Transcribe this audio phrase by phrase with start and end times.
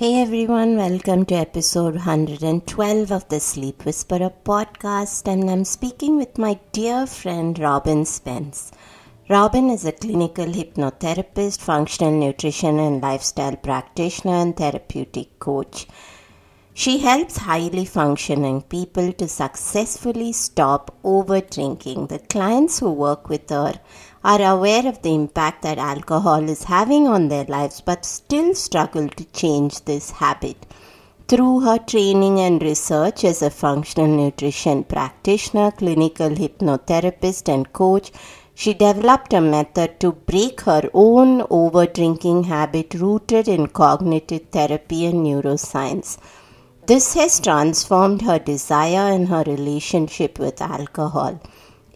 [0.00, 6.38] Hey everyone, welcome to episode 112 of the Sleep Whisperer podcast, and I'm speaking with
[6.38, 8.70] my dear friend Robyn Spens.
[9.28, 15.88] Robyn is a clinical hypnotherapist, functional nutrition and lifestyle practitioner, and therapeutic coach.
[16.74, 22.06] She helps highly functioning people to successfully stop over drinking.
[22.06, 23.80] The clients who work with her
[24.24, 29.08] are aware of the impact that alcohol is having on their lives but still struggle
[29.08, 30.66] to change this habit.
[31.28, 38.10] Through her training and research as a functional nutrition practitioner, clinical hypnotherapist, and coach,
[38.54, 45.04] she developed a method to break her own over drinking habit rooted in cognitive therapy
[45.06, 46.16] and neuroscience.
[46.86, 51.40] This has transformed her desire and her relationship with alcohol.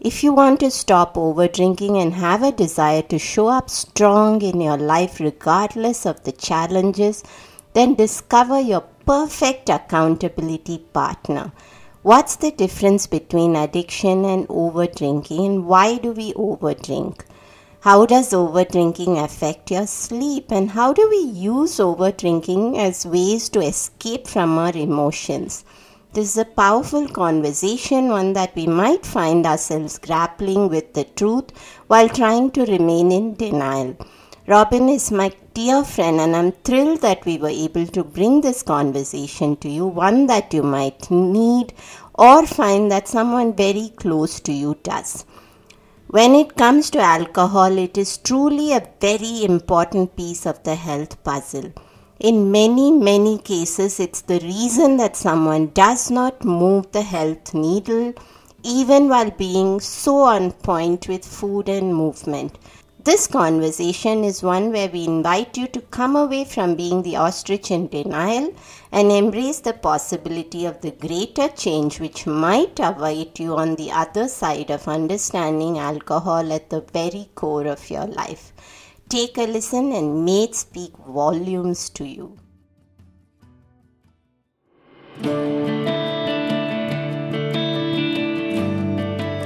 [0.03, 4.41] If you want to stop over drinking and have a desire to show up strong
[4.41, 7.23] in your life regardless of the challenges,
[7.71, 11.53] then discover your perfect accountability partner.
[12.01, 17.23] What's the difference between addiction and over drinking and why do we over drink?
[17.79, 23.05] How does over drinking affect your sleep and how do we use over drinking as
[23.05, 25.63] ways to escape from our emotions?
[26.13, 31.49] This is a powerful conversation, one that we might find ourselves grappling with the truth
[31.87, 33.97] while trying to remain in denial.
[34.47, 38.61] Robyn is my dear friend, and I'm thrilled that we were able to bring this
[38.61, 41.73] conversation to you, one that you might need
[42.13, 45.25] or find that someone very close to you does.
[46.09, 51.23] When it comes to alcohol, it is truly a very important piece of the health
[51.23, 51.73] puzzle.
[52.23, 58.13] In many, many cases, it's the reason that someone does not move the health needle
[58.63, 62.57] even while being so on point with food and movement.
[63.03, 67.69] This conversation is one where we invite you to come away from being the ostrich
[67.71, 68.53] in denial
[68.93, 74.29] and embrace the possibility of the greater change which might await you on the other
[74.29, 78.53] side of understanding alcohol at the very core of your life.
[79.09, 82.37] Take a listen and may it speak volumes to you.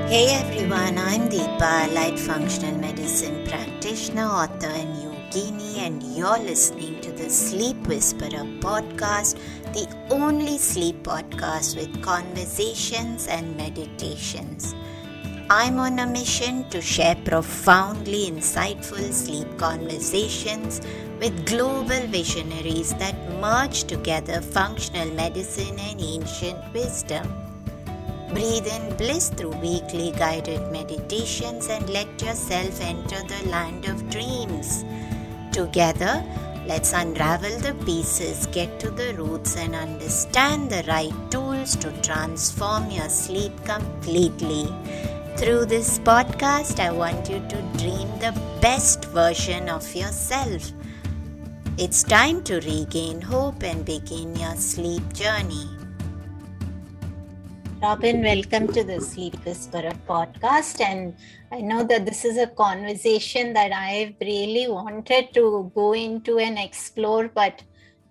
[0.07, 7.11] Hey everyone, I'm Deepa, light functional medicine practitioner, author, and yogini, and you're listening to
[7.11, 9.37] the Sleep Whisperer podcast,
[9.73, 14.73] the only sleep podcast with conversations and meditations.
[15.49, 20.81] I'm on a mission to share profoundly insightful sleep conversations
[21.21, 27.33] with global visionaries that merge together functional medicine and ancient wisdom.
[28.33, 34.83] Breathe in bliss through weekly guided meditations and let yourself enter the land of dreams.
[35.53, 36.25] Together,
[36.65, 42.91] let's unravel the pieces, get to the roots, and understand the right tools to transform
[42.91, 44.67] your sleep completely.
[45.37, 50.71] Through this podcast, I want you to dream the best version of yourself.
[51.77, 55.69] It's time to regain hope and begin your sleep journey.
[57.83, 60.81] Robyn, welcome to the Sleep Whisperer podcast.
[60.81, 61.15] And
[61.51, 66.57] I know that this is a conversation that I've really wanted to go into and
[66.57, 67.61] explore, but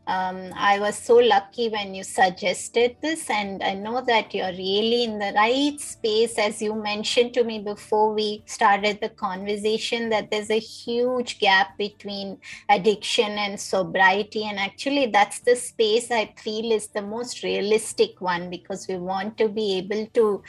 [0.06, 5.02] um, I was so lucky when you suggested this, and I know that you're really
[5.02, 6.38] in the right space.
[6.38, 11.76] As you mentioned to me before we started the conversation, that there's a huge gap
[11.76, 14.44] between addiction and sobriety.
[14.44, 19.36] And actually, that's the space I feel is the most realistic one because we want
[19.38, 20.42] to be able to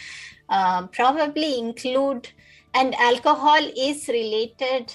[0.49, 2.29] uh, probably include,
[2.75, 4.93] and alcohol is related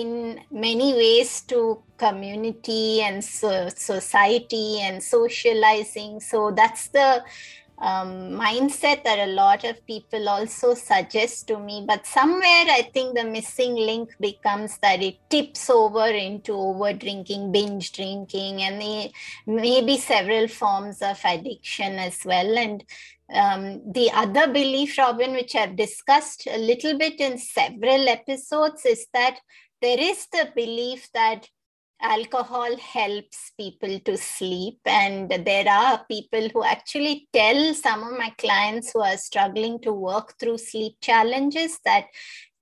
[0.00, 6.20] in many ways to community and so, society and socializing.
[6.20, 7.22] So that's the
[7.78, 11.84] um, mindset that a lot of people also suggest to me.
[11.86, 17.52] But somewhere I think the missing link becomes that it tips over into over drinking,
[17.52, 19.10] binge drinking, and the,
[19.46, 22.56] maybe several forms of addiction as well.
[22.56, 22.84] And
[23.34, 29.06] um, the other belief, Robyn, which I've discussed a little bit in several episodes, is
[29.12, 29.40] that
[29.82, 31.48] there is the belief that
[32.00, 38.30] alcohol helps people to sleep and there are people who actually tell some of my
[38.38, 42.06] clients who are struggling to work through sleep challenges that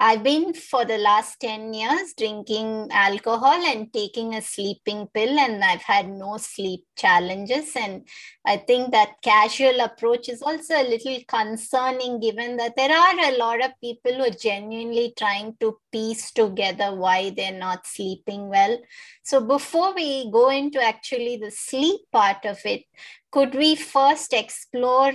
[0.03, 5.63] I've been for the last 10 years drinking alcohol and taking a sleeping pill, and
[5.63, 7.77] I've had no sleep challenges.
[7.77, 8.09] And
[8.47, 13.37] I think that casual approach is also a little concerning given that there are a
[13.37, 18.79] lot of people who are genuinely trying to piece together why they're not sleeping well.
[19.23, 22.85] So, before we go into actually the sleep part of it,
[23.31, 25.13] could we first explore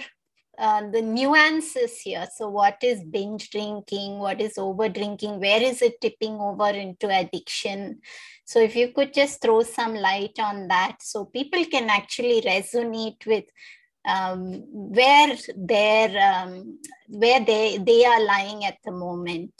[0.58, 2.28] uh, the nuances here.
[2.36, 4.20] So, what is binge drinking?
[4.20, 5.40] What is over drinking?
[5.40, 8.02] Where is it tipping over into addiction?
[8.46, 13.26] So, if you could just throw some light on that so people can actually resonate
[13.26, 13.46] with
[14.08, 15.36] um, where
[16.22, 19.54] um, where they they are lying at the moment.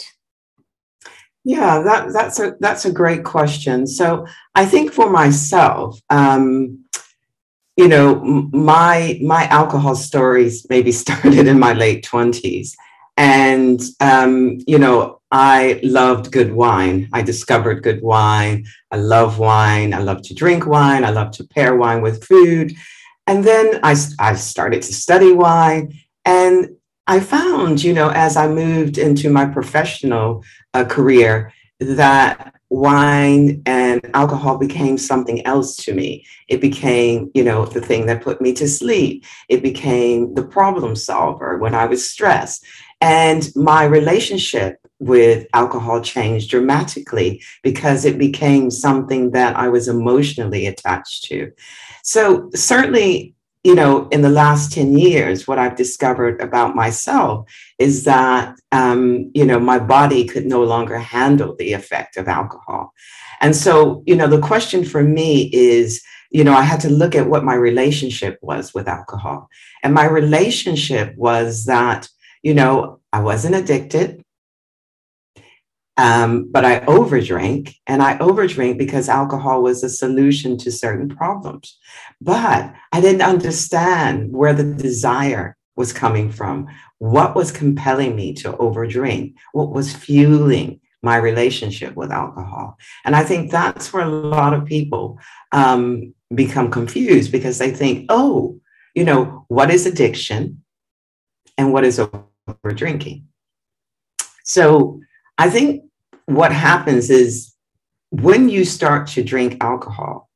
[1.44, 3.86] Yeah, that that's a that's a great question.
[3.86, 4.26] So
[4.56, 6.85] I think for myself, um,
[7.78, 8.16] you know,
[8.54, 12.76] my my alcohol stories maybe started in my late twenties,
[13.18, 17.10] and um, you know, I loved good wine.
[17.14, 18.66] I discovered good wine.
[18.92, 19.94] I love wine.
[19.94, 21.04] I love to drink wine.
[21.04, 22.74] I love to pair wine with food,
[23.28, 25.94] and then I I started to study wine,
[26.24, 26.70] and
[27.08, 30.44] I found, you know, as I moved into my professional
[30.74, 36.26] uh, career, that wine and alcohol became something else to me.
[36.48, 39.26] It became, you know, the thing that put me to sleep.
[39.50, 42.66] It became the problem solver when I was stressed.
[43.02, 50.66] And my relationship with alcohol changed dramatically because it became something that I was emotionally
[50.66, 51.52] attached to.
[52.04, 53.35] So, certainly,
[53.66, 59.32] you know, in the last 10 years, what I've discovered about myself is that, um,
[59.34, 62.94] you know, my body could no longer handle the effect of alcohol.
[63.42, 67.16] And so, you know, the question for me is, you know, I had to look
[67.16, 69.50] at what my relationship was with alcohol.
[69.82, 72.08] And my relationship was that,
[72.44, 74.24] you know, I wasn't addicted.
[75.98, 81.78] Um, but I overdrank, and I overdrank because alcohol was a solution to certain problems.
[82.20, 86.68] But I didn't understand where the desire was coming from,
[87.00, 92.78] what was compelling me to overdrink, what was fueling my relationship with alcohol.
[93.06, 95.20] And I think that's where a lot of people
[95.52, 98.60] um, become confused because they think, oh,
[98.96, 100.64] you know, what is addiction
[101.58, 102.02] and what is
[102.48, 103.24] overdrinking?
[104.44, 105.00] So
[105.38, 105.84] I think
[106.26, 107.54] what happens is
[108.10, 110.30] when you start to drink alcohol,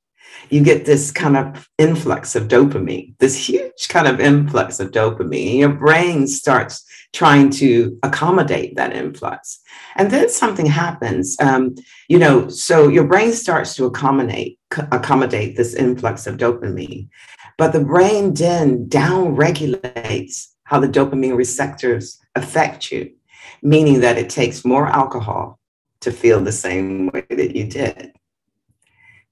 [0.49, 5.59] you get this kind of influx of dopamine, this huge kind of influx of dopamine.
[5.59, 9.59] Your brain starts trying to accommodate that influx.
[9.95, 11.75] And then something happens, um,
[12.07, 14.59] you know, so your brain starts to accommodate,
[14.91, 17.09] accommodate this influx of dopamine.
[17.57, 23.11] But the brain then down regulates how the dopamine receptors affect you,
[23.61, 25.58] meaning that it takes more alcohol
[26.01, 28.13] to feel the same way that you did.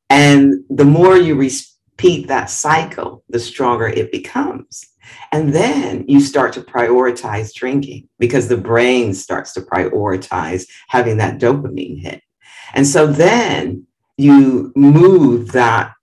[0.09, 4.85] And the more you repeat that cycle, the stronger it becomes.
[5.31, 11.39] And then you start to prioritize drinking because the brain starts to prioritize having that
[11.39, 12.21] dopamine hit.
[12.73, 13.85] And so then
[14.17, 15.93] you move that,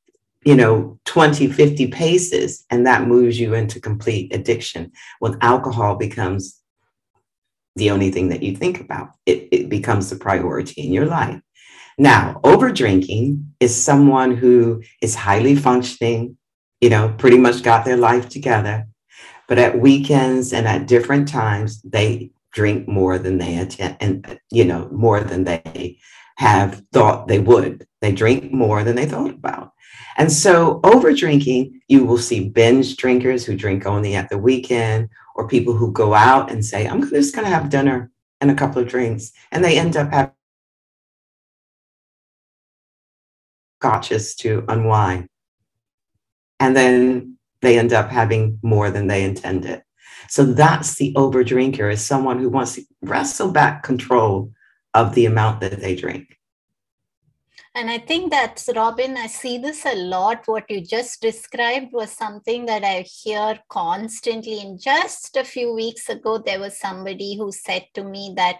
[0.44, 4.92] you know, 20, 50 paces, and that moves you into complete addiction.
[5.18, 6.60] When alcohol becomes
[7.76, 11.40] the only thing that you think about, it, it becomes the priority in your life.
[11.98, 16.36] Now, over drinking is someone who is highly functioning,
[16.80, 18.86] you know, pretty much got their life together,
[19.48, 24.64] but at weekends and at different times, they drink more than they attend, and you
[24.64, 25.98] know, more than they
[26.36, 27.86] have thought they would.
[28.00, 29.72] They drink more than they thought about.
[30.16, 35.08] And so, over drinking, you will see binge drinkers who drink only at the weekend,
[35.34, 38.10] or people who go out and say, I'm just going to have dinner
[38.40, 39.32] and a couple of drinks.
[39.50, 40.32] And they end up having
[43.80, 45.26] scotches to unwind.
[46.60, 49.82] And then they end up having more than they intended.
[50.28, 54.52] So that's the overdrinker is someone who wants to wrestle back control
[54.94, 56.38] of the amount that they drink.
[57.76, 60.42] And I think that's Robyn, I see this a lot.
[60.46, 64.60] What you just described was something that I hear constantly.
[64.60, 68.58] And just a few weeks ago, there was somebody who said to me that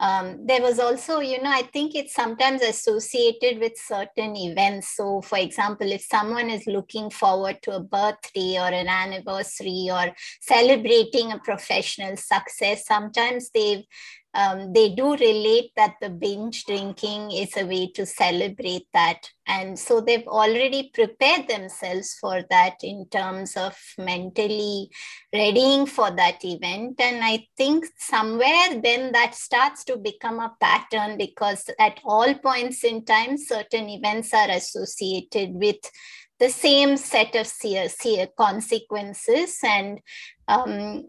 [0.00, 4.96] um, there was also, you know, I think it's sometimes associated with certain events.
[4.96, 10.14] So, for example, if someone is looking forward to a birthday or an anniversary or
[10.40, 13.84] celebrating a professional success, sometimes they've
[14.38, 19.28] um, they do relate that the binge drinking is a way to celebrate that.
[19.48, 24.90] And so they've already prepared themselves for that in terms of mentally
[25.32, 27.00] readying for that event.
[27.00, 32.84] And I think somewhere then that starts to become a pattern because at all points
[32.84, 35.78] in time, certain events are associated with
[36.38, 37.48] the same set of
[38.36, 39.98] consequences and
[40.46, 41.08] um,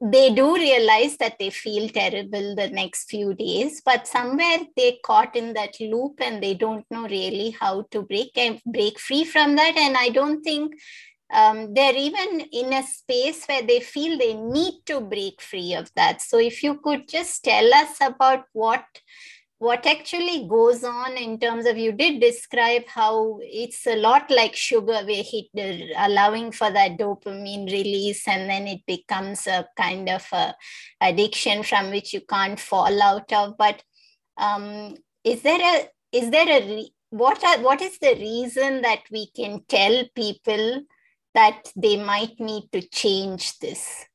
[0.00, 5.36] they do realize that they feel terrible the next few days but somewhere they caught
[5.36, 9.56] in that loop and they don't know really how to break and break free from
[9.56, 9.76] that.
[9.76, 10.72] And i don't think
[11.32, 15.90] um, they're even in a space where they feel they need to break free of
[15.94, 16.20] that.
[16.20, 18.84] So if you could just tell us about what
[19.60, 24.56] what actually goes on in terms of you did describe how it's a lot like
[24.56, 25.48] sugar where hit
[25.98, 30.54] allowing for that dopamine release and then it becomes a kind of a
[31.02, 33.54] addiction from which you can't fall out of.
[33.58, 33.82] But
[34.38, 39.30] um, is there a is there a what are what is the reason that we
[39.32, 40.84] can tell people
[41.34, 44.06] that they might need to change this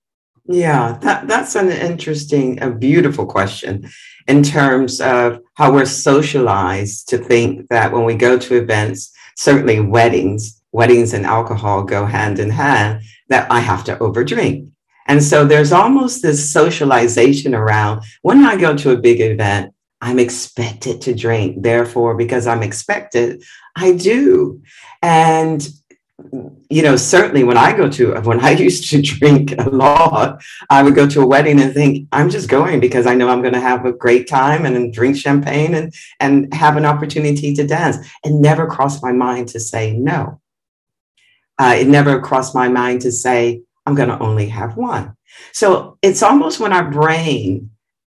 [0.47, 3.89] yeah, that, that's an interesting, a beautiful question
[4.27, 9.79] in terms of how we're socialized to think that when we go to events, certainly
[9.79, 14.69] weddings, weddings and alcohol go hand in hand, that I have to overdrink.
[15.07, 20.19] And so there's almost this socialization around when I go to a big event, I'm
[20.19, 21.63] expected to drink.
[21.63, 23.43] Therefore, because I'm expected,
[23.75, 24.61] I do.
[25.01, 25.67] And
[26.69, 30.81] you know, certainly when I go to, when I used to drink a lot, I
[30.84, 33.53] would go to a wedding and think, I'm just going because I know I'm going
[33.53, 37.98] to have a great time and drink champagne and, and have an opportunity to dance.
[38.24, 40.41] It never crossed my mind to say no.
[41.57, 45.15] Uh, it never crossed my mind to say, I'm going to only have one.
[45.51, 47.72] So it's almost when our brain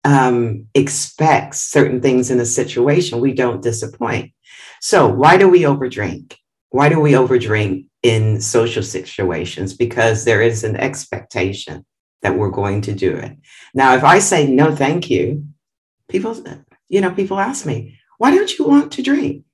[0.04, 4.32] um, expects certain things in a situation, we don't disappoint.
[4.80, 6.36] So why do we overdrink?
[6.70, 9.74] Why do we overdrink in social situations?
[9.74, 11.84] Because there is an expectation
[12.22, 13.36] that we're going to do it.
[13.74, 15.44] Now, if I say no, thank you,
[16.08, 16.36] people,
[16.88, 19.44] you know, people ask me, why don't you want to drink?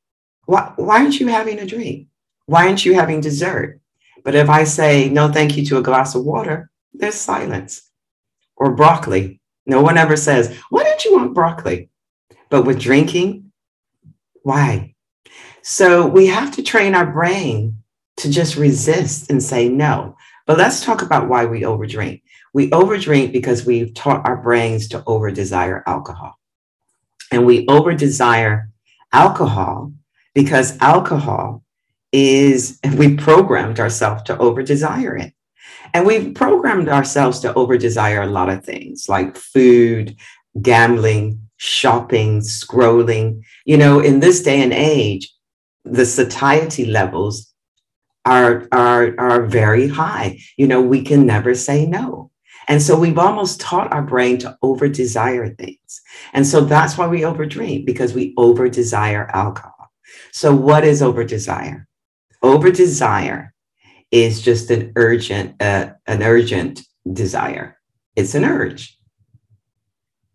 [0.46, 2.08] Why, why aren't you having a drink?
[2.46, 3.80] Why aren't you having dessert?
[4.24, 7.90] But if I say no, thank you to a glass of water, there's silence.
[8.56, 9.40] Or broccoli.
[9.66, 11.90] No one ever says, why don't you want broccoli?
[12.50, 13.52] But with drinking,
[14.42, 14.94] why?
[15.62, 17.78] So we have to train our brain
[18.18, 20.16] to just resist and say no.
[20.46, 22.22] But let's talk about why we overdrink.
[22.52, 26.38] We overdrink because we've taught our brains to over desire alcohol.
[27.32, 28.70] And we over desire
[29.12, 29.92] alcohol
[30.34, 31.64] because alcohol
[32.12, 35.32] is, we programmed ourselves to over desire it.
[35.92, 40.16] And we've programmed ourselves to over desire a lot of things like food,
[40.60, 43.42] gambling, shopping, scrolling.
[43.64, 45.32] You know, in this day and age,
[45.84, 47.53] the satiety levels
[48.24, 50.38] are, are, are very high.
[50.56, 52.30] You know, we can never say no.
[52.66, 56.00] And so we've almost taught our brain to over desire things.
[56.32, 59.92] And so that's why we overdrink because we over desire alcohol.
[60.32, 61.86] So what is over desire?
[62.42, 63.54] Over desire
[64.10, 66.80] is just an urgent, uh, an urgent
[67.12, 67.78] desire.
[68.16, 68.98] It's an urge.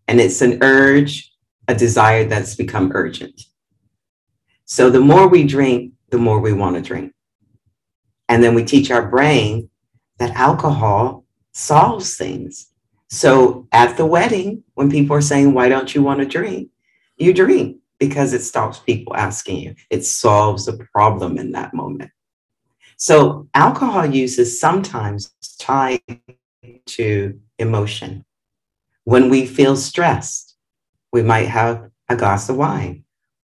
[0.06, 1.32] And it's an urge,
[1.66, 3.40] a desire that's become urgent.
[4.64, 7.12] So the more we drink, the more we want to drink.
[8.30, 9.68] And then we teach our brain
[10.18, 12.70] that alcohol solves things.
[13.08, 16.70] So at the wedding, when people are saying, Why don't you want to drink?
[17.16, 19.74] You drink because it stops people asking you.
[19.90, 22.12] It solves a problem in that moment.
[22.96, 26.00] So alcohol use is sometimes tied
[26.86, 28.24] to emotion.
[29.02, 30.54] When we feel stressed,
[31.12, 33.04] we might have a glass of wine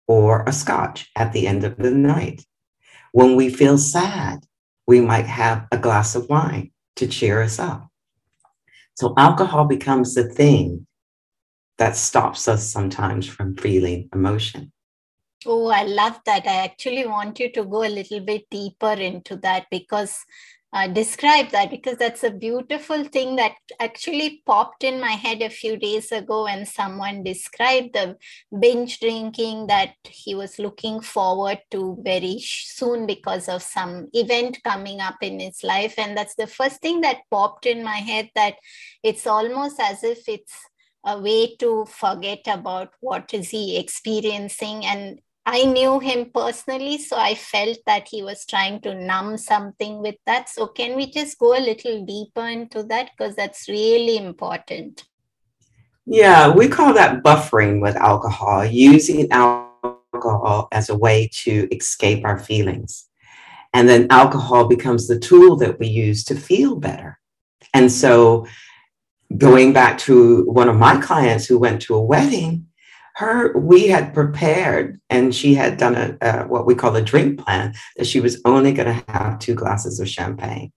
[0.07, 2.45] or a scotch at the end of the night.
[3.11, 4.45] When we feel sad,
[4.91, 7.87] we might have a glass of wine to cheer us up.
[8.95, 10.85] So alcohol becomes the thing
[11.77, 14.73] that stops us sometimes from feeling emotion.
[15.45, 16.45] Oh, I love that.
[16.45, 20.13] I actually want you to go a little bit deeper into that because
[20.73, 25.49] uh, describe that because that's a beautiful thing that actually popped in my head a
[25.49, 28.15] few days ago when someone described the
[28.57, 35.01] binge drinking that he was looking forward to very soon because of some event coming
[35.01, 35.95] up in his life.
[35.97, 38.55] And that's the first thing that popped in my head that
[39.03, 40.55] it's almost as if it's
[41.05, 47.17] a way to forget about what is he experiencing and I knew him personally, so
[47.17, 50.49] I felt that he was trying to numb something with that.
[50.49, 53.09] So, can we just go a little deeper into that?
[53.17, 55.03] Because that's really important.
[56.05, 62.37] Yeah, we call that buffering with alcohol, using alcohol as a way to escape our
[62.37, 63.07] feelings.
[63.73, 67.19] And then alcohol becomes the tool that we use to feel better.
[67.73, 68.45] And so,
[69.37, 72.67] going back to one of my clients who went to a wedding,
[73.15, 77.73] her we had prepared and she had done a, what we call a drink plan
[77.97, 80.71] that she was only going to have two glasses of champagne.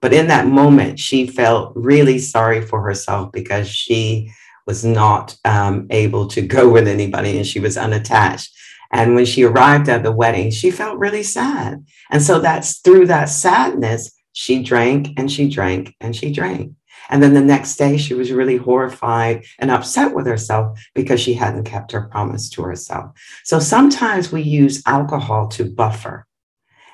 [0.00, 4.32] But in that moment she felt really sorry for herself because she
[4.66, 8.54] was not um, able to go with anybody and she was unattached.
[8.90, 11.84] And when she arrived at the wedding she felt really sad.
[12.10, 16.72] And so that's through that sadness she drank and she drank and she drank
[17.08, 21.34] and then the next day, she was really horrified and upset with herself because she
[21.34, 23.10] hadn't kept her promise to herself.
[23.44, 26.26] So sometimes we use alcohol to buffer.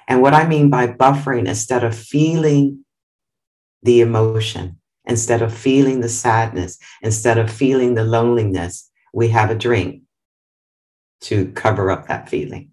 [0.07, 2.85] And what I mean by buffering, instead of feeling
[3.83, 9.55] the emotion, instead of feeling the sadness, instead of feeling the loneliness, we have a
[9.55, 10.03] drink
[11.23, 12.71] to cover up that feeling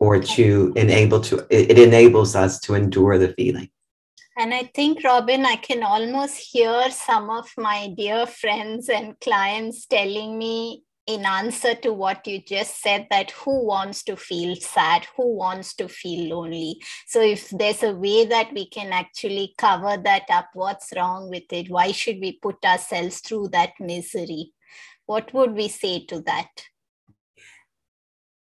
[0.00, 3.68] or to enable to it enables us to endure the feeling
[4.36, 9.86] and I think, Robyn, I can almost hear some of my dear friends and clients
[9.86, 15.06] telling me, in answer to what you just said, that who wants to feel sad,
[15.16, 16.78] who wants to feel lonely.
[17.06, 21.52] So, if there's a way that we can actually cover that up, what's wrong with
[21.52, 21.70] it?
[21.70, 24.52] Why should we put ourselves through that misery?
[25.06, 26.48] What would we say to that?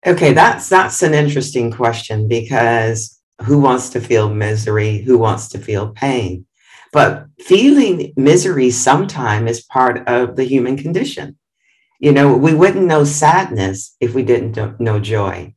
[0.04, 4.98] Okay, that's that's an interesting question because who wants to feel misery?
[5.02, 6.46] Who wants to feel pain?
[6.92, 11.38] But feeling misery sometime is part of the human condition.
[11.98, 15.54] You know, we wouldn't know sadness if we didn't know joy.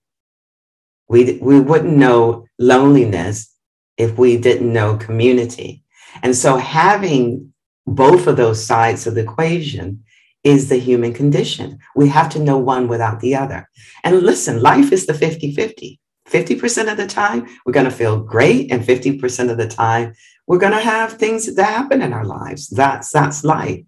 [1.07, 3.53] We, we wouldn't know loneliness
[3.97, 5.83] if we didn't know community.
[6.21, 7.53] And so having
[7.85, 10.03] both of those sides of the equation
[10.43, 11.79] is the human condition.
[11.95, 13.69] We have to know one without the other.
[14.03, 15.99] And listen, life is the 50 50.
[16.33, 18.71] 50% of the time, we're going to feel great.
[18.71, 20.15] And 50% of the time,
[20.47, 22.69] we're going to have things that happen in our lives.
[22.69, 23.85] That's, that's life.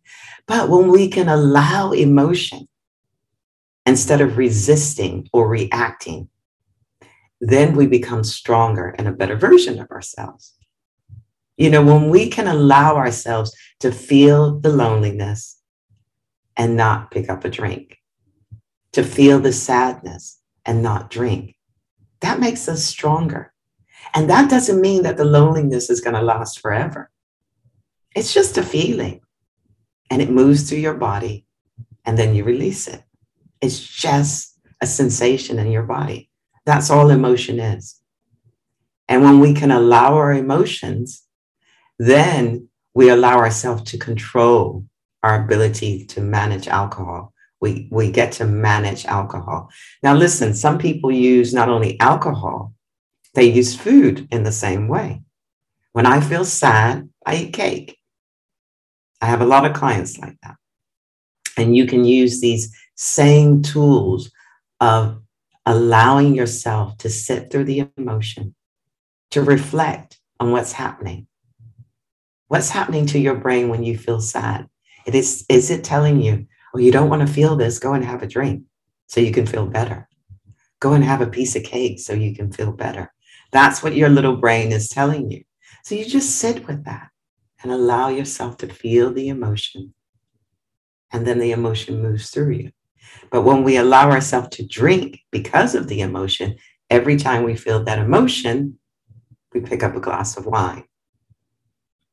[0.47, 2.67] But when we can allow emotion
[3.85, 6.29] instead of resisting or reacting,
[7.41, 10.53] then we become stronger and a better version of ourselves.
[11.57, 15.59] You know, when we can allow ourselves to feel the loneliness
[16.55, 17.97] and not pick up a drink,
[18.93, 21.54] to feel the sadness and not drink,
[22.25, 23.53] that makes us stronger.
[24.15, 27.11] And that doesn't mean that the loneliness is going to last forever.
[28.16, 29.22] It's just a feeling
[30.09, 31.46] and it moves through your body
[32.03, 33.03] and then you release it.
[33.61, 36.29] It's just a sensation in your body.
[36.66, 38.01] That's all emotion is.
[39.07, 41.24] And when we can allow our emotions,
[42.00, 44.85] then we allow ourselves to control
[45.22, 47.33] our ability to manage alcohol
[47.65, 49.71] we, we get to manage alcohol.
[50.03, 52.75] Now, listen, some people use not only alcohol,
[53.33, 55.23] they use food in the same way.
[55.93, 57.97] When I feel sad, I eat cake.
[59.19, 60.57] I have a lot of clients like that.
[61.57, 64.31] And you can use these same tools
[64.79, 65.19] of
[65.65, 68.53] allowing yourself to sit through the emotion,
[69.31, 71.25] to reflect on what's happening.
[72.47, 74.69] What's happening to your brain when you feel sad?
[75.07, 76.45] It is, is it telling you
[76.75, 78.66] well, you don't want to feel this, go and have a drink
[79.07, 80.09] so you can feel better.
[80.81, 83.14] Go and have a piece of cake so you can feel better.
[83.53, 85.46] That's what your little brain is telling you.
[85.85, 87.07] So you just sit with that
[87.64, 89.94] and allow yourself to feel the emotion.
[91.14, 92.72] And then the emotion moves through you.
[93.31, 96.57] But when we allow ourselves to drink because of the emotion,
[96.90, 98.79] every time we feel that emotion,
[99.53, 100.83] we pick up a glass of wine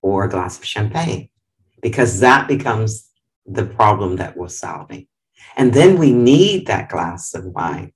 [0.02, 1.30] or a glass of champagne
[1.80, 3.08] because that becomes
[3.46, 5.06] the problem that we're solving.
[5.56, 7.92] And then we need that glass of wine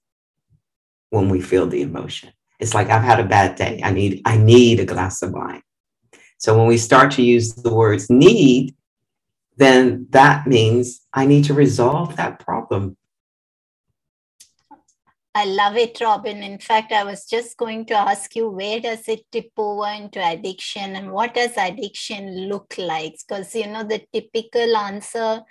[1.10, 2.32] when we feel the emotion.
[2.58, 3.80] It's like I've had a bad day.
[3.84, 5.62] I need I need a glass of wine.
[6.38, 8.74] So when we start to use the words need,
[9.56, 12.96] then that means I need to resolve that problem
[15.36, 16.42] I love it, Robyn.
[16.42, 20.18] In fact, I was just going to ask you where does it tip over into
[20.18, 23.16] addiction and what does addiction look like?
[23.18, 25.42] Because, you know, the typical answer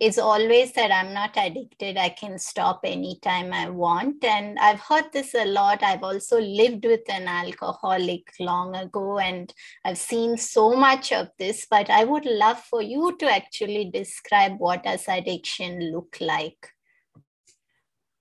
[0.00, 1.98] is always that I'm not addicted.
[1.98, 4.24] I can stop anytime I want.
[4.24, 5.82] And I've heard this a lot.
[5.82, 9.52] I've also lived with an alcoholic long ago and
[9.84, 11.66] I've seen so much of this.
[11.70, 16.70] But I would love for you to actually describe what does addiction look like.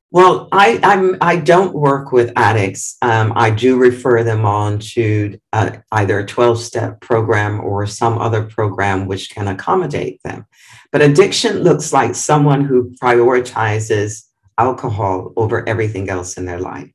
[0.10, 2.96] Well, I I'm I don't work with addicts.
[3.02, 8.18] Um, I do refer them on to uh, either a 12 step program or some
[8.18, 10.46] other program which can accommodate them.
[10.94, 14.24] But addiction looks like someone who prioritizes
[14.58, 16.90] alcohol over everything else in their life,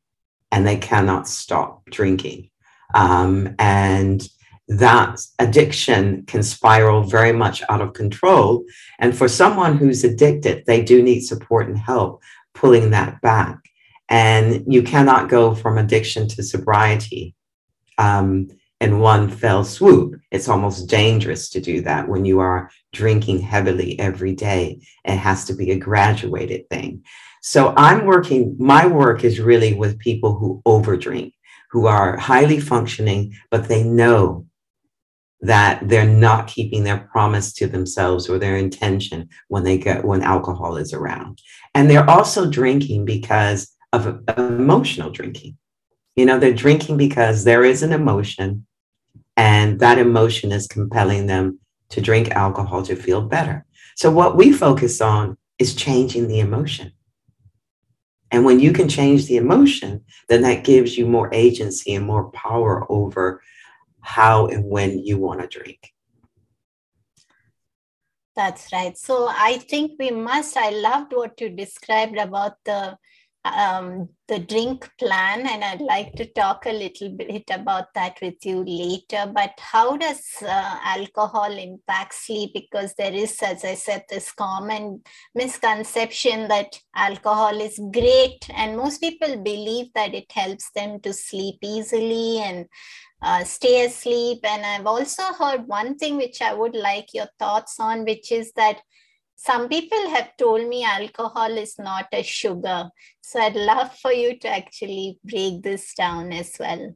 [0.51, 2.49] and they cannot stop drinking.
[2.95, 4.27] Um, and
[4.69, 8.65] that addiction can spiral very much out of control.
[8.99, 12.23] And for someone who's addicted, they do need support and help
[12.55, 13.59] pulling that back.
[14.09, 17.35] And you cannot go from addiction to sobriety
[17.99, 18.49] um,
[18.81, 20.21] in one fell swoop.
[20.31, 24.81] It's almost dangerous to do that when you are drinking heavily every day.
[25.05, 27.05] It has to be a graduated thing.
[27.43, 31.33] So I'm working, my work is really with people who overdrink,
[31.71, 34.47] who are highly functioning, but they know
[35.43, 40.23] that they're not keeping their promise to themselves or their intention when they get when
[40.23, 41.41] alcohol is around.
[41.75, 45.59] And they're also drinking because of emotional drinking.
[46.15, 48.67] You know they're drinking because there is an emotion
[49.37, 51.59] and that emotion is compelling them
[51.91, 53.65] to drink alcohol to feel better.
[53.97, 56.93] So what we focus on is changing the emotion.
[58.31, 62.31] And when you can change the emotion then that gives you more agency and more
[62.31, 63.43] power over
[64.03, 65.93] how and when you want to drink.
[68.35, 68.97] That's right.
[68.97, 70.57] So I think we must.
[70.57, 72.97] I loved what you described about the
[73.45, 78.37] um, the drink plan, and I'd like to talk a little bit about that with
[78.45, 79.31] you later.
[79.35, 82.53] But how does uh, alcohol impact sleep?
[82.55, 85.03] Because there is, as I said, this common
[85.35, 91.57] misconception that alcohol is great, and most people believe that it helps them to sleep
[91.63, 92.67] easily and
[93.23, 94.41] uh, stay asleep.
[94.45, 98.53] And I've also heard one thing which I would like your thoughts on, which is
[98.53, 98.81] that
[99.37, 102.91] some people have told me alcohol is not a sugar.
[103.21, 106.95] So I'd love for you to actually break this down as well.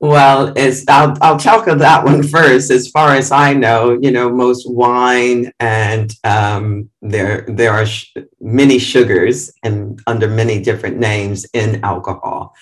[0.00, 0.52] Well,
[0.88, 1.38] I'll, I'll
[1.76, 2.72] that one first.
[2.72, 8.12] As far as I know, you know, most wine and um, there there are sh-
[8.40, 12.52] many sugars and under many different names in alcohol.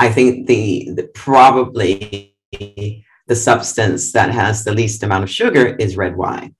[0.00, 5.98] I think the, the probably the substance that has the least amount of sugar is
[5.98, 6.54] red wine,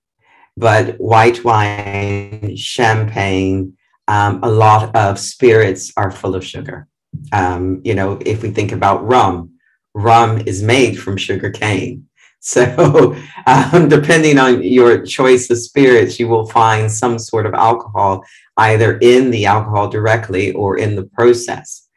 [0.55, 3.75] but white wine, champagne,
[4.07, 6.87] um, a lot of spirits are full of sugar.
[7.33, 9.53] Um, you know, if we think about rum,
[9.95, 12.07] rum is made from sugar cane.
[12.43, 18.25] So, um, depending on your choice of spirits, you will find some sort of alcohol
[18.57, 21.87] either in the alcohol directly or in the process.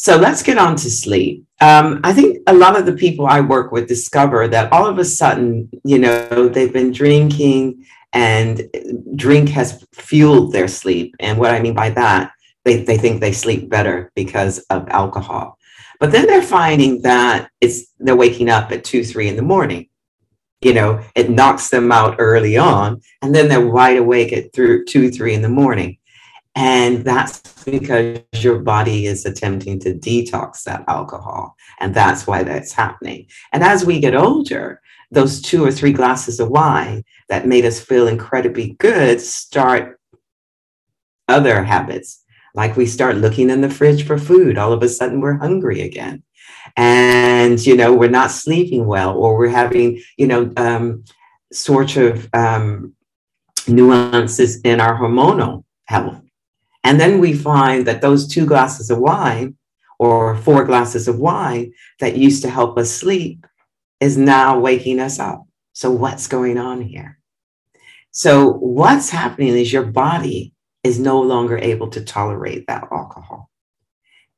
[0.00, 1.44] So let's get on to sleep.
[1.60, 4.96] Um, I think a lot of the people I work with discover that all of
[4.98, 8.62] a sudden, you know, they've been drinking and
[9.16, 11.16] drink has fueled their sleep.
[11.18, 12.30] And what I mean by that,
[12.64, 15.58] they, they think they sleep better because of alcohol.
[15.98, 19.88] But then they're finding that it's they're waking up at two, three in the morning.
[20.60, 24.84] You know, it knocks them out early on, and then they're wide awake at through
[24.84, 25.97] two, three in the morning.
[26.58, 31.54] And that's because your body is attempting to detox that alcohol.
[31.78, 33.28] And that's why that's happening.
[33.52, 34.80] And as we get older,
[35.12, 40.00] those two or three glasses of wine that made us feel incredibly good start
[41.28, 42.24] other habits.
[42.56, 44.58] Like we start looking in the fridge for food.
[44.58, 46.24] All of a sudden, we're hungry again.
[46.76, 51.04] And, you know, we're not sleeping well, or we're having, you know, um,
[51.52, 52.94] sort of um,
[53.68, 56.20] nuances in our hormonal health
[56.88, 59.58] and then we find that those two glasses of wine
[59.98, 63.46] or four glasses of wine that used to help us sleep
[64.00, 65.44] is now waking us up.
[65.74, 67.18] So, what's going on here?
[68.10, 73.50] So, what's happening is your body is no longer able to tolerate that alcohol.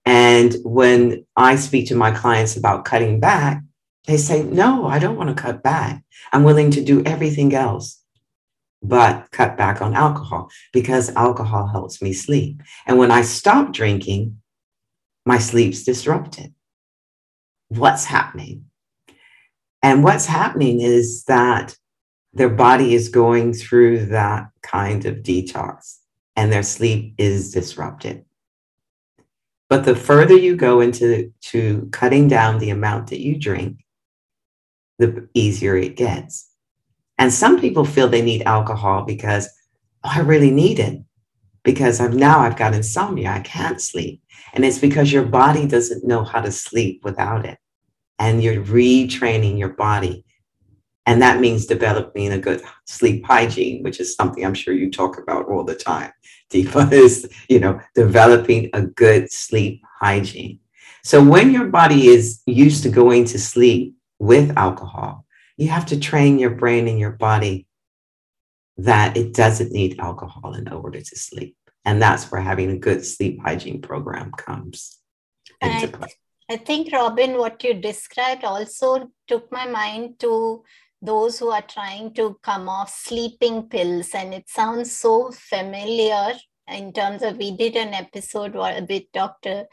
[0.05, 3.63] And when I speak to my clients about cutting back,
[4.09, 6.03] they say, No, I don't want to cut back.
[6.33, 8.00] I'm willing to do everything else
[8.83, 12.63] but cut back on alcohol because alcohol helps me sleep.
[12.87, 14.41] And when I stop drinking,
[15.27, 16.55] my sleep's disrupted.
[17.69, 18.67] What's happening?
[19.83, 21.77] And what's happening is that
[22.33, 25.99] their body is going through that kind of detox
[26.37, 28.25] and their sleep is disrupted.
[29.69, 33.85] But the further you go into to cutting down the amount that you drink,
[34.99, 36.50] the easier it gets.
[37.21, 39.49] And some people feel they need alcohol because
[40.05, 41.01] oh, I really need it
[41.65, 43.31] because I'm now I've got insomnia.
[43.31, 44.23] I can't sleep.
[44.55, 47.59] And it's because your body doesn't know how to sleep without it.
[48.19, 50.25] And you're retraining your body
[51.07, 55.19] And that means developing a good sleep hygiene, which is something I'm sure you talk
[55.19, 56.13] about all the time.
[56.53, 60.61] Deepa is, you know, developing a good sleep hygiene.
[61.05, 65.27] So when your body is used to going to sleep with alcohol,
[65.61, 67.67] you have to train your brain and your body
[68.79, 71.55] that it doesn't need alcohol in order to sleep.
[71.85, 74.99] And that's where having a good sleep hygiene program comes
[75.61, 76.09] into play.
[76.51, 80.65] I think, Robyn, what you described also took my mind to
[81.03, 84.15] those who are trying to come off sleeping pills.
[84.15, 86.39] And it sounds so familiar
[86.71, 89.67] in terms of we did an episode with Dr.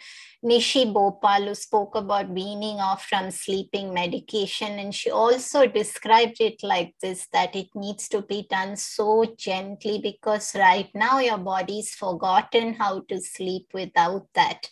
[0.44, 4.80] Nishi Bhopal, who spoke about weaning off from sleeping medication.
[4.80, 10.00] And she also described it like this that it needs to be done so gently
[10.02, 14.70] because right now your body's forgotten how to sleep without that.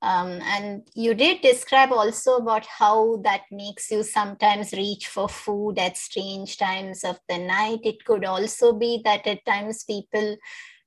[0.00, 5.76] Um, and you did describe also about how that makes you sometimes reach for food
[5.78, 7.80] at strange times of the night.
[7.82, 10.36] It could also be that at times people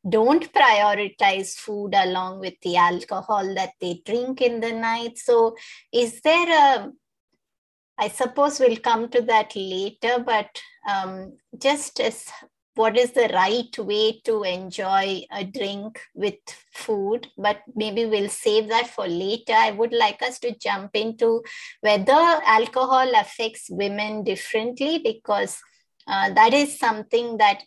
[0.08, 5.18] don't prioritize food along with the alcohol that they drink in the night.
[5.18, 5.56] So,
[5.92, 6.92] is there a
[7.98, 10.60] I suppose we'll come to that later, but
[10.90, 12.26] um, just as
[12.74, 16.40] what is the right way to enjoy a drink with
[16.74, 19.54] food, but maybe we'll save that for later.
[19.54, 21.44] I would like us to jump into
[21.82, 25.60] whether alcohol affects women differently because
[26.08, 27.62] uh, that is something that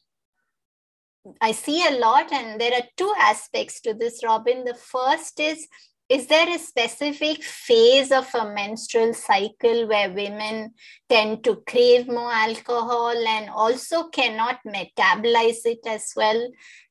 [1.40, 4.64] I see a lot, and there are two aspects to this, Robyn.
[4.64, 5.66] The first is
[6.10, 10.74] is there a specific phase of a menstrual cycle where women
[11.08, 16.46] tend to crave more alcohol and also cannot metabolize it as well?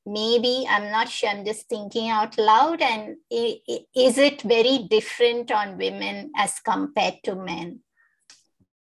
[0.07, 2.81] Maybe, I'm not sure, I'm just thinking out loud.
[2.81, 7.82] And is it very different on women as compared to men?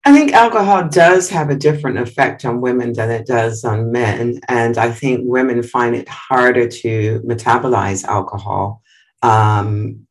[0.06, 4.42] I think alcohol does have a different effect on women than it does on men.
[4.50, 8.82] And I think women find it harder to metabolize alcohol
[9.22, 10.06] um,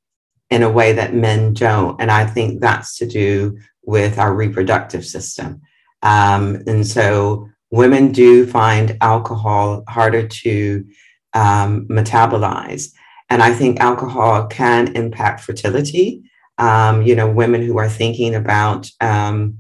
[0.49, 2.01] in a way that men don't.
[2.01, 5.61] And I think that's to do with our reproductive system.
[6.03, 10.87] Um, and so women do find alcohol harder to
[11.35, 12.93] um, metabolize.
[13.29, 16.23] And I think alcohol can impact fertility.
[16.59, 19.59] Um, you know, women who are thinking about um,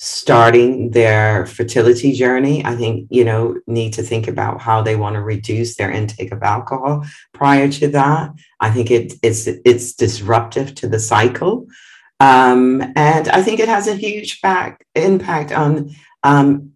[0.00, 5.14] starting their fertility journey, I think, you know, need to think about how they want
[5.14, 8.30] to reduce their intake of alcohol prior to that.
[8.60, 11.66] I think it, it's it's disruptive to the cycle.
[12.20, 15.90] Um, and I think it has a huge back, impact on
[16.22, 16.72] um,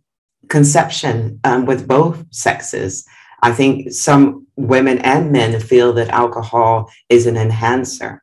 [0.48, 3.06] conception um, with both sexes.
[3.40, 8.22] I think some women and men feel that alcohol is an enhancer.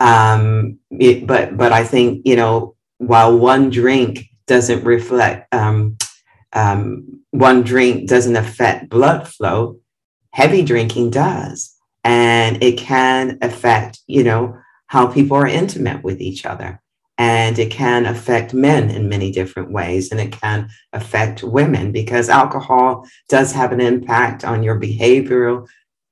[0.00, 5.96] Um, it, but but I think you know while one drink doesn't reflect, um,
[6.52, 9.80] um, one drink doesn't affect blood flow,
[10.32, 11.74] heavy drinking does.
[12.04, 14.56] And it can affect, you know,
[14.86, 16.80] how people are intimate with each other.
[17.18, 20.10] And it can affect men in many different ways.
[20.10, 25.66] And it can affect women because alcohol does have an impact on your behavioral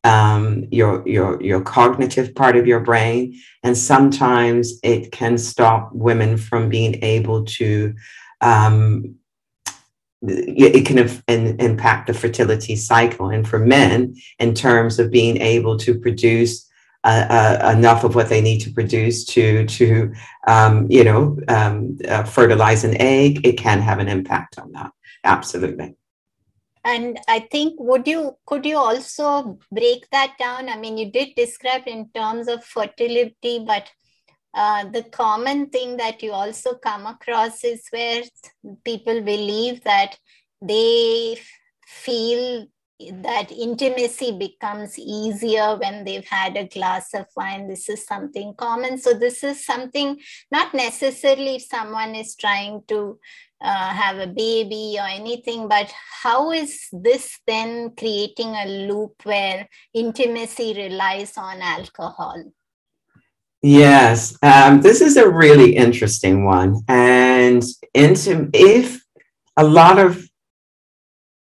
[0.06, 6.36] um, your your your cognitive part of your brain, and sometimes it can stop women
[6.36, 7.94] from being able to.
[8.40, 9.16] Um,
[10.22, 15.76] it can in, impact the fertility cycle, and for men, in terms of being able
[15.78, 16.68] to produce
[17.04, 20.12] uh, uh, enough of what they need to produce to to
[20.46, 24.92] um, you know um, uh, fertilize an egg, it can have an impact on that.
[25.24, 25.96] Absolutely
[26.86, 31.34] and i think would you could you also break that down i mean you did
[31.36, 33.90] describe in terms of fertility but
[34.54, 38.22] uh, the common thing that you also come across is where
[38.84, 40.18] people believe that
[40.62, 41.38] they
[41.86, 42.66] feel
[42.98, 47.68] that intimacy becomes easier when they've had a glass of wine.
[47.68, 48.96] This is something common.
[48.96, 50.18] So, this is something
[50.50, 53.18] not necessarily if someone is trying to
[53.60, 55.92] uh, have a baby or anything but
[56.22, 62.42] how is this then creating a loop where intimacy relies on alcohol?
[63.62, 66.82] Yes um, this is a really interesting one.
[66.88, 67.64] And
[67.94, 69.02] into if
[69.56, 70.22] a lot of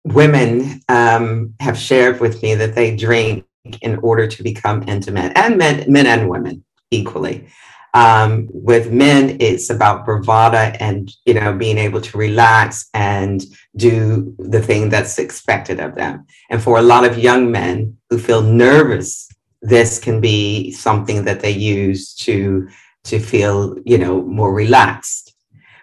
[0.04, 3.46] women um, have shared with me that they drink
[3.80, 7.48] in order to become intimate and men men and women equally
[7.94, 13.44] um, with men, it's about bravado and you know being able to relax and
[13.76, 16.26] do the thing that's expected of them.
[16.50, 19.28] And for a lot of young men who feel nervous,
[19.62, 22.68] this can be something that they use to
[23.04, 25.36] to feel you know more relaxed.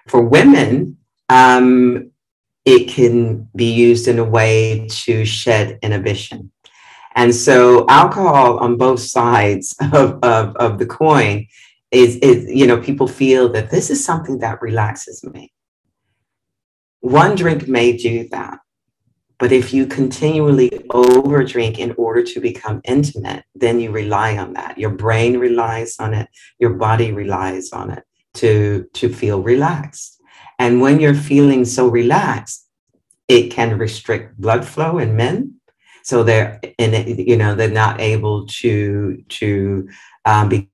[0.07, 0.97] For women,
[1.29, 2.11] um,
[2.65, 6.51] it can be used in a way to shed inhibition.
[7.15, 11.47] And so alcohol on both sides of, of, of the coin
[11.91, 15.51] is, is, you know, people feel that this is something that relaxes me.
[17.01, 18.59] One drink may do that.
[19.39, 24.77] But if you continually overdrink in order to become intimate, then you rely on that.
[24.77, 28.03] Your brain relies on it, your body relies on it
[28.35, 30.21] to, to feel relaxed.
[30.59, 32.67] And when you're feeling so relaxed,
[33.27, 35.55] it can restrict blood flow in men.
[36.03, 39.89] So they're in you know, they're not able to to
[40.25, 40.67] um,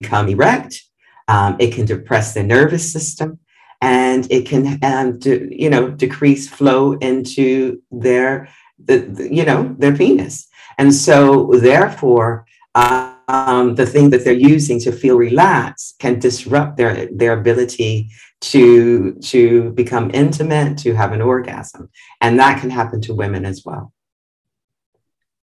[0.00, 0.82] become erect.
[1.28, 3.38] Um, it can depress the nervous system
[3.80, 8.48] and it can um, you know decrease flow into their
[8.84, 10.48] the, the, you know their penis.
[10.78, 17.08] And so therefore um, the thing that they're using to feel relaxed can disrupt their
[17.12, 18.10] their ability
[18.40, 21.90] to to become intimate to have an orgasm.
[22.20, 23.92] And that can happen to women as well.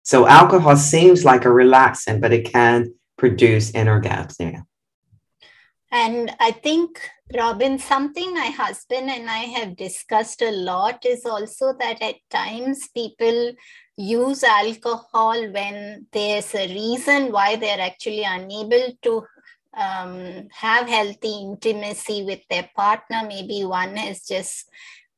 [0.03, 4.63] So alcohol seems like a relaxant but it can produce anorgasmia
[5.91, 7.01] and I think,
[7.35, 12.89] Robyn, something my husband and I have discussed a lot is also that at times
[12.95, 13.53] people
[13.97, 19.27] use alcohol when there's a reason why they're actually unable to
[19.77, 23.23] um, have healthy intimacy with their partner.
[23.27, 24.69] Maybe one has just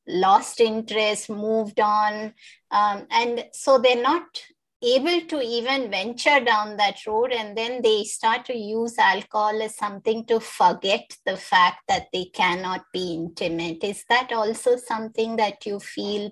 [0.07, 2.33] lost interest, moved on.
[2.71, 4.41] Um, and so they're not
[4.83, 9.75] able to even venture down that road and then they start to use alcohol as
[9.75, 13.83] something to forget the fact that they cannot be intimate.
[13.83, 16.31] Is that also something that you feel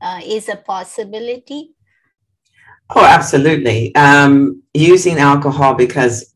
[0.00, 1.74] uh, is a possibility?
[2.94, 3.94] Oh absolutely.
[3.94, 6.34] Um, using alcohol because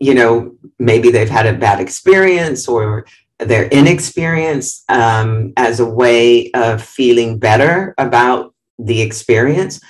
[0.00, 3.06] you know maybe they've had a bad experience or
[3.38, 9.80] they're inexperienced um, as a way of feeling better about the experience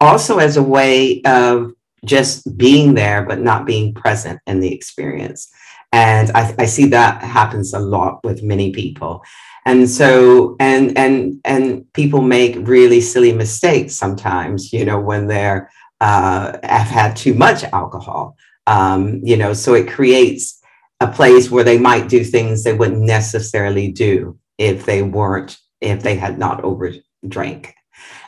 [0.00, 1.72] also as a way of
[2.04, 5.50] just being there but not being present in the experience.
[5.92, 9.22] And I, I, see that happens a lot with many people.
[9.64, 15.70] And so and and and people make really silly mistakes sometimes you know when they're
[16.00, 18.36] uh, have had too much alcohol.
[18.68, 20.60] Um, you know so it creates
[21.00, 26.02] a place where they might do things they wouldn't necessarily do if they weren't if
[26.02, 27.72] they had not overdrank.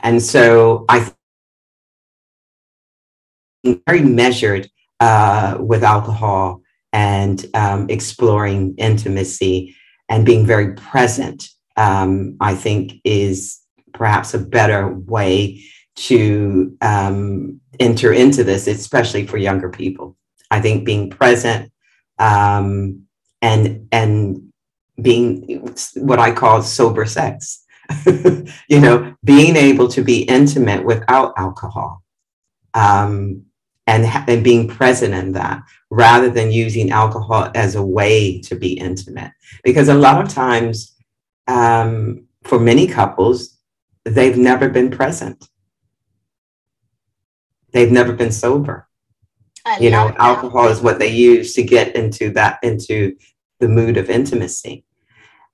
[0.02, 1.10] and so i
[3.64, 4.68] very measured
[5.00, 9.76] uh, with alcohol and um, exploring intimacy
[10.08, 13.60] and being very present, um, I think is
[13.92, 15.62] perhaps a better way
[15.96, 20.16] to um, enter into this, especially for younger people.
[20.50, 21.70] I think being present
[22.18, 23.02] um,
[23.42, 24.52] and and
[25.00, 27.64] being what I call sober sex,
[28.06, 32.02] you know, being able to be intimate without alcohol.
[32.74, 33.44] Um,
[33.88, 38.74] and, and being present in that rather than using alcohol as a way to be
[38.78, 39.32] intimate.
[39.64, 40.94] Because a lot of times,
[41.48, 43.56] um, for many couples,
[44.04, 45.48] they've never been present.
[47.72, 48.86] They've never been sober.
[49.64, 53.16] I you know, alcohol is what they use to get into that into
[53.58, 54.84] the mood of intimacy.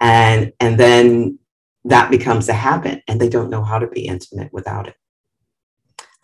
[0.01, 1.39] And and then
[1.85, 4.97] that becomes a habit and they don't know how to be intimate without it.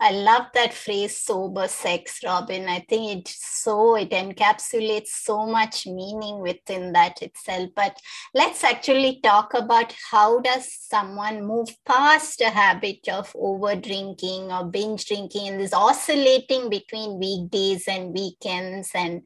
[0.03, 2.67] I love that phrase sober sex, Robyn.
[2.67, 7.69] I think it so it encapsulates so much meaning within that itself.
[7.75, 8.01] But
[8.33, 14.65] let's actually talk about how does someone move past a habit of over drinking or
[14.65, 19.21] binge drinking and this oscillating between weekdays and weekends and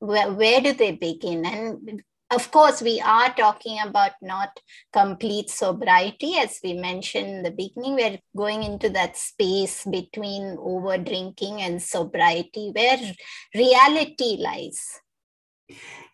[0.00, 1.46] where, where do they begin?
[1.46, 4.58] And of course, we are talking about not
[4.92, 7.94] complete sobriety, as we mentioned in the beginning.
[7.94, 12.98] We're going into that space between over drinking and sobriety where
[13.54, 15.00] reality lies.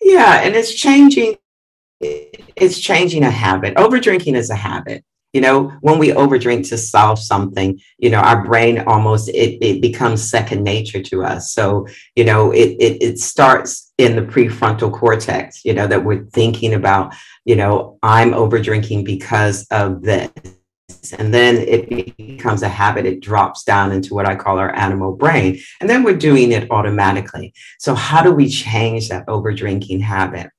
[0.00, 1.38] Yeah, and it's changing.
[2.00, 3.76] It's changing a habit.
[3.76, 8.18] Over drinking is a habit you know when we overdrink to solve something you know
[8.18, 13.02] our brain almost it, it becomes second nature to us so you know it, it
[13.02, 18.34] it starts in the prefrontal cortex you know that we're thinking about you know i'm
[18.34, 20.30] over drinking because of this.
[21.18, 23.06] And then it becomes a habit.
[23.06, 25.58] It drops down into what i call our animal brain.
[25.80, 27.54] And then we're doing it automatically.
[27.78, 30.50] So how do we change that over drinking habit?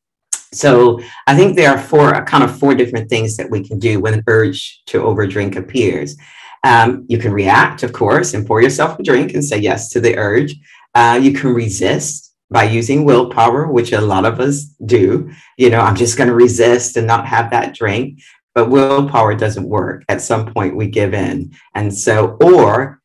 [0.52, 4.00] So I think there are four kind of four different things that we can do
[4.00, 6.16] when an urge to overdrink appears.
[6.64, 10.00] Um, you can react, of course, and pour yourself a drink and say yes to
[10.00, 10.56] the urge.
[10.96, 15.30] Uh, you can resist by using willpower, which a lot of us do.
[15.58, 18.22] You know, I'm just going to resist and not have that drink.
[18.54, 20.06] But willpower doesn't work.
[20.08, 21.52] At some point, we give in.
[21.74, 23.02] And so, or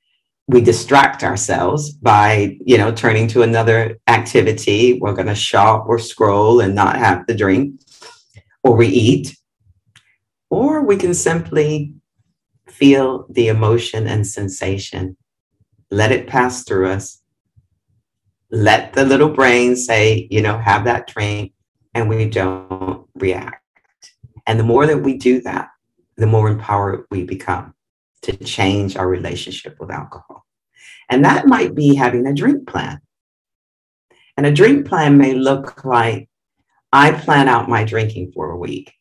[0.48, 4.98] we distract ourselves by, you know, turning to another activity.
[5.00, 7.80] We're going to shop or scroll and not have the drink,
[8.62, 9.34] or we eat.
[10.50, 11.94] Or we can simply
[12.68, 15.16] feel the emotion and sensation,
[15.90, 17.22] let it pass through us
[18.50, 21.52] let the little brain say, you know, have that drink,
[21.94, 23.64] and we don't react.
[24.46, 25.68] And the more that we do that,
[26.16, 27.74] the more empowered we become
[28.22, 30.46] to change our relationship with alcohol.
[31.10, 33.00] And that might be having a drink plan.
[34.36, 36.28] And a drink plan may look like
[36.92, 38.92] I plan out my drinking for a week.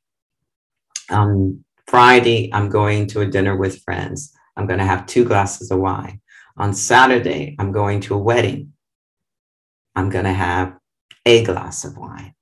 [1.10, 4.34] On Friday, I'm going to a dinner with friends.
[4.58, 6.20] I'm going to have two glasses of wine.
[6.58, 8.74] On Saturday, I'm going to a wedding.
[9.98, 10.78] I'm going to have
[11.26, 12.36] a glass of wine.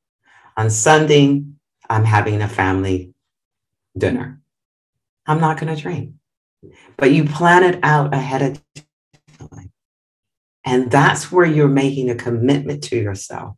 [0.57, 1.41] On Sunday,
[1.89, 3.13] I'm having a family
[3.97, 4.41] dinner.
[5.25, 6.15] I'm not going to drink.
[6.97, 8.61] But you plan it out ahead of
[9.39, 9.71] time.
[10.65, 13.55] And that's where you're making a commitment to yourself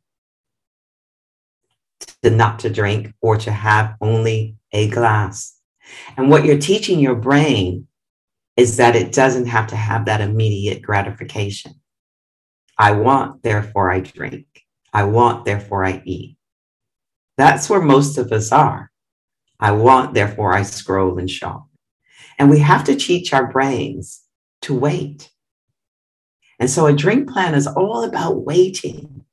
[2.22, 5.58] to not to drink or to have only a glass.
[6.16, 7.88] And what you're teaching your brain
[8.58, 11.82] is that it doesn't have to have that immediate gratification.
[12.78, 14.46] I want, therefore I drink.
[14.94, 16.38] I want, therefore I eat.
[17.38, 18.92] That's where most of us are.
[19.60, 21.68] I want, therefore I scroll and shop.
[22.38, 24.22] And we have to teach our brains
[24.62, 25.32] to wait.
[26.60, 29.26] And so a drink plan is all about waiting.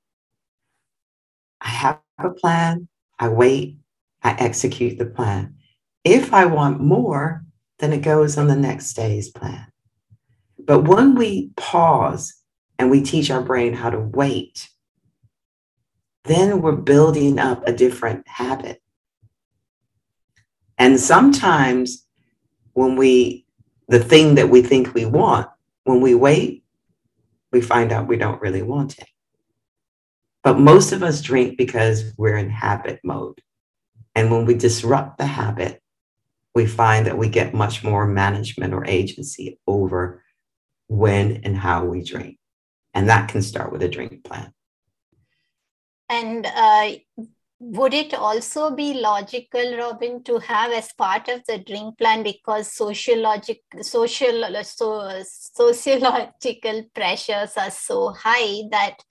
[1.61, 2.89] I have a plan,
[3.19, 3.79] I wait,
[4.23, 5.57] I execute the plan.
[6.05, 7.45] If I want more,
[7.79, 9.67] then it goes on the next day's plan.
[10.59, 12.35] But when we pause
[12.79, 14.69] and we teach our brain how to wait,
[16.25, 18.81] then we're building up a different habit.
[20.79, 22.07] And sometimes
[22.73, 23.47] when we,
[23.89, 25.49] the thing that we think we want,
[25.85, 26.65] when we wait,
[27.53, 29.09] we find out we don't really want it.
[30.43, 33.41] But most of us drink because we're in habit mode.
[34.15, 35.81] And when we disrupt the habit,
[36.55, 40.23] we find that we get much more management or agency over
[40.89, 42.39] when and how we drink.
[42.95, 44.53] And that can start with a drink plan.
[46.09, 46.91] And uh,
[47.59, 52.69] would it also be logical, Robyn, to have as part of the drink plan because
[52.69, 59.03] sociologic, social, so, sociological pressures are so high that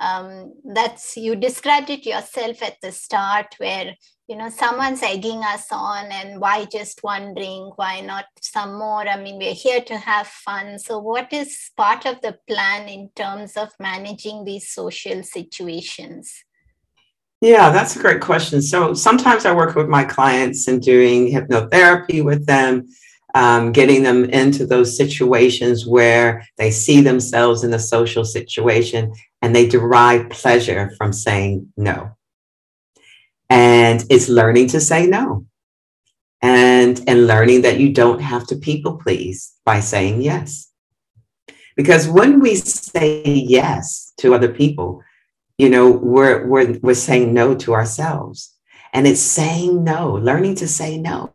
[0.00, 3.94] um, that's you described it yourself at the start where
[4.28, 9.06] you know someone's egging us on and why just one drink why not some more?
[9.06, 10.78] I mean we're here to have fun.
[10.78, 16.44] So what is part of the plan in terms of managing these social situations?
[17.42, 18.62] Yeah that's a great question.
[18.62, 22.86] So sometimes i work with my clients and doing hypnotherapy with them
[23.34, 29.12] um, getting them into those situations where they see themselves in a social situation
[29.42, 32.16] and they derive pleasure from saying no.
[33.48, 35.46] And it's learning to say no.
[36.42, 40.70] And and learning that you don't have to people please by saying yes.
[41.76, 45.02] Because when we say yes to other people
[45.58, 48.56] you know we're we're we're saying no to ourselves.
[48.94, 51.34] And it's saying no learning to say no.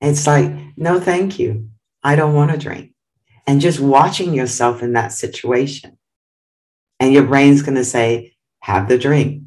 [0.00, 1.68] It's like no thank you.
[2.02, 2.94] I don't want to drink.
[3.46, 5.97] And just watching yourself in that situation
[7.00, 9.42] and your brain's going to say have the drink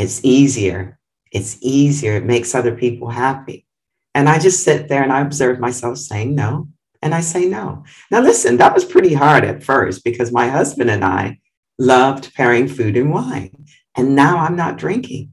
[0.00, 0.98] it's easier.
[1.30, 2.14] It's easier.
[2.16, 3.66] It makes other people happy.
[4.14, 6.68] And I just sit there and I observe myself saying no.
[7.02, 7.84] And I say no.
[8.10, 11.38] Now, listen, that was pretty hard at first because my husband and I
[11.78, 13.66] loved pairing food and wine.
[13.94, 15.32] And now I'm not drinking.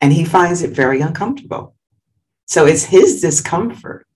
[0.00, 1.74] And he finds it very uncomfortable.
[2.46, 4.06] So it's his discomfort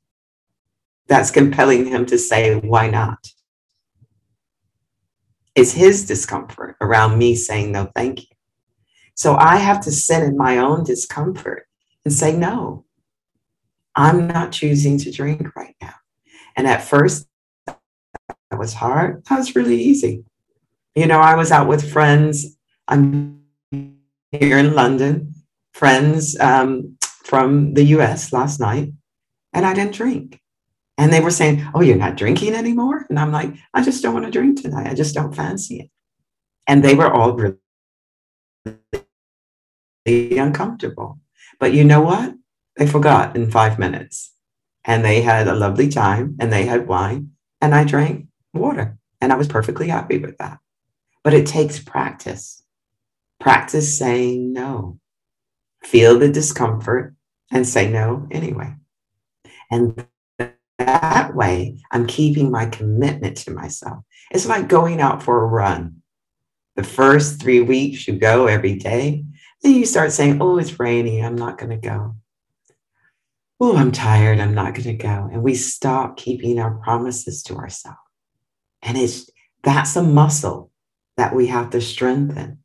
[1.09, 3.19] that's compelling him to say, why not?
[5.55, 8.36] It's his discomfort around me saying, no, thank you.
[9.14, 11.66] So I have to sit in my own discomfort
[12.05, 12.84] and say, no,
[13.94, 15.94] I'm not choosing to drink right now.
[16.57, 17.28] And at first,
[17.66, 19.24] that was hard.
[19.26, 20.24] That was really easy.
[20.94, 22.57] You know, I was out with friends.
[22.88, 23.42] I'm
[24.30, 25.34] here in London,
[25.72, 28.92] friends um, from the US last night,
[29.52, 30.40] and I didn't drink.
[30.99, 33.07] And they were saying, Oh, you're not drinking anymore?
[33.11, 34.88] And I'm like, I just don't want to drink tonight.
[34.88, 35.90] I just don't fancy it.
[36.68, 37.34] And they were all
[40.07, 41.20] really uncomfortable.
[41.61, 42.34] But you know what?
[42.76, 44.32] They forgot in five minutes.
[44.84, 48.99] And they had a lovely time and they had wine and I drank water.
[49.20, 50.59] And I was perfectly happy with that.
[51.24, 52.62] but it takes practice.
[53.40, 55.01] Practice saying no.
[55.84, 57.14] Feel the discomfort
[57.53, 58.74] and say no anyway.
[59.70, 60.07] And
[60.79, 64.05] that way, I'm keeping my commitment to myself.
[64.31, 66.03] It's like going out for a run.
[66.77, 69.25] The first three weeks, you go every day.
[69.62, 71.22] Then you start saying, Oh, it's rainy.
[71.22, 72.16] I'm not going to go.
[73.61, 74.41] Oh, I'm tired.
[74.41, 75.29] I'm not going to go.
[75.33, 77.99] And we stop keeping our promises to ourselves.
[78.83, 79.31] And it's
[79.62, 80.70] that's a muscle
[81.16, 82.59] that we have to strengthen.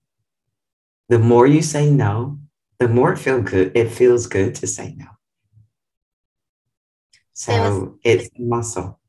[1.07, 2.39] The more you say no,
[2.79, 3.71] the more it feel good.
[3.75, 5.05] It feels good to say no.
[7.39, 8.99] So was, um, it's muscle.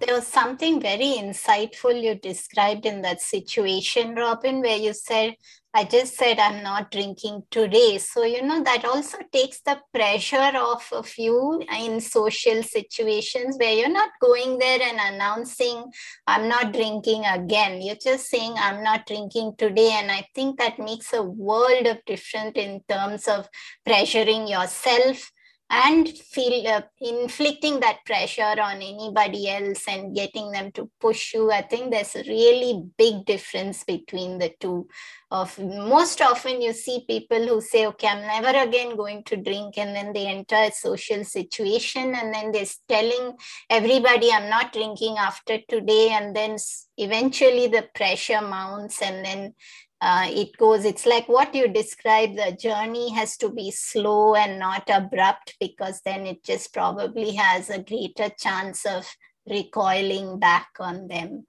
[0.00, 5.36] There was something very insightful you described in that situation, Robyn, where you said,
[5.72, 7.98] I just said I'm not drinking today.
[7.98, 13.74] So, you know, that also takes the pressure off of you in social situations where
[13.74, 15.84] you're not going there and announcing,
[16.26, 17.80] I'm not drinking again.
[17.80, 19.92] You're just saying, I'm not drinking today.
[19.92, 23.48] And I think that makes a world of difference in terms of
[23.86, 25.30] pressuring yourself
[25.70, 31.52] and feel uh, inflicting that pressure on anybody else and getting them to push you
[31.52, 34.88] i think there's a really big difference between the two.
[35.30, 39.76] Of most often you see people who say okay i'm never again going to drink
[39.76, 43.36] and then they enter a social situation and then they're telling
[43.68, 46.56] everybody i'm not drinking after today and then
[46.96, 49.54] eventually the pressure mounts and then
[50.00, 54.58] uh, it goes it's like what you describe the journey has to be slow and
[54.58, 59.06] not abrupt because then it just probably has a greater chance of
[59.48, 61.46] recoiling back on them.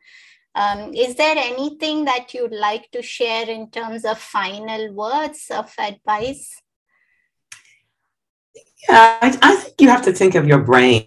[0.55, 5.71] Um, is there anything that you'd like to share in terms of final words of
[5.77, 6.61] advice?
[8.87, 11.05] Yeah i, I think you have to think of your brain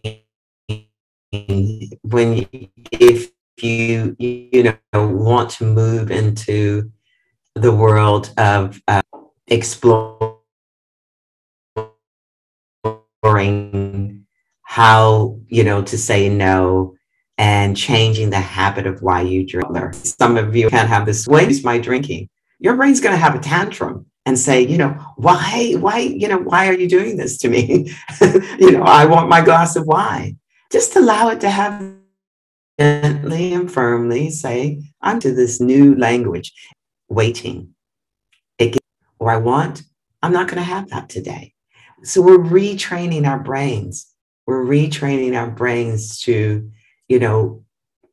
[2.03, 2.47] when
[2.93, 3.31] if
[3.61, 6.91] you you know want to move into
[7.55, 9.03] the world of uh,
[9.47, 10.39] exploring
[14.63, 16.95] how you know to say no
[17.39, 19.95] and changing the habit of why you drink.
[19.95, 22.29] Some of you can't have this waste my drinking.
[22.59, 26.39] Your brain's going to have a tantrum and say, you know, why, why, you know,
[26.39, 27.93] why are you doing this to me?
[28.61, 30.39] you know, I want my glass of wine.
[30.71, 31.97] Just allow it to have
[32.79, 36.53] gently and firmly say, I'm to this new language
[37.13, 37.75] waiting.
[38.59, 38.79] It
[39.19, 39.83] or I want,
[40.23, 41.55] I'm not going to have that today.
[42.03, 44.07] So we're retraining our brains.
[44.47, 46.71] We're retraining our brains to,
[47.09, 47.65] you know,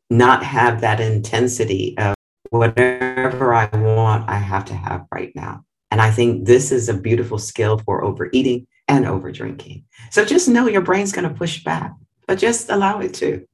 [0.09, 2.15] not have that intensity of
[2.49, 5.63] whatever I want, I have to have right now.
[5.91, 9.85] And I think this is a beautiful skill for overeating and over drinking.
[10.11, 11.93] So just know your brain's going to push back,
[12.27, 13.45] but just allow it to.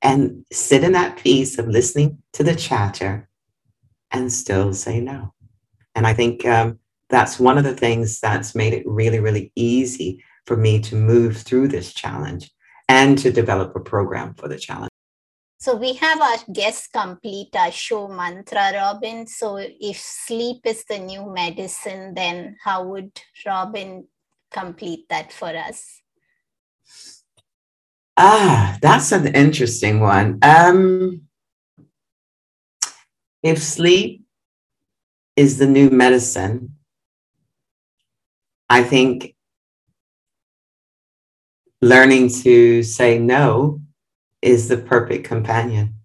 [0.00, 3.28] And sit in that peace of listening to the chatter
[4.12, 5.32] and still say no.
[5.94, 10.22] And I think um, that's one of the things that's made it really, really easy
[10.46, 12.50] for me to move through this challenge
[12.88, 14.90] and to develop a program for the challenge.
[15.58, 19.28] So we have our guest complete our show mantra, Robyn.
[19.28, 23.12] So if sleep is the new medicine, then how would
[23.46, 24.08] Robyn
[24.50, 26.02] complete that for us?
[28.16, 30.40] Ah, that's an interesting one.
[30.42, 31.22] Um,
[33.42, 34.24] if sleep
[35.36, 36.76] is the new medicine,
[38.68, 39.34] I think
[41.80, 43.80] learning to say no
[44.40, 46.01] is the perfect companion.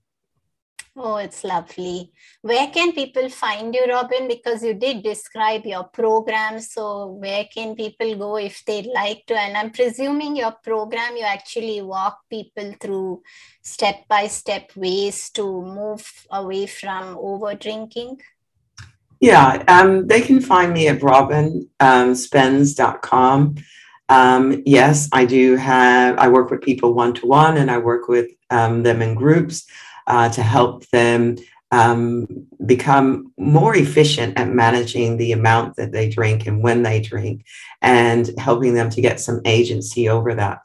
[0.99, 2.11] Oh, it's lovely.
[2.41, 4.27] Where can people find you, Robyn?
[4.27, 6.59] Because you did describe your program.
[6.59, 9.39] So, where can people go if they'd like to?
[9.39, 13.21] And I'm presuming your program, you actually walk people through
[13.61, 18.19] step by step ways to move away from over drinking.
[19.19, 23.55] Yeah, um, they can find me at robynspens.com.
[24.09, 28.07] Um, yes, I do have, I work with people one to one and I work
[28.07, 29.67] with um, them in groups
[30.07, 31.37] uh, to help them
[31.71, 32.25] um,
[32.65, 37.45] become more efficient at managing the amount that they drink and when they drink
[37.81, 40.59] and helping them to get some agency over that.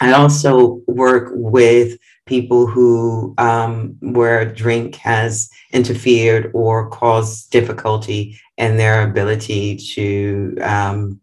[0.00, 8.76] I also work with people who um, where drink has interfered or caused difficulty in
[8.76, 11.20] their ability to um,